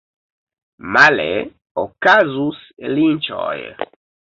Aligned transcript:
Male 0.95 1.29
okazus 1.85 2.67
linĉoj. 2.99 3.57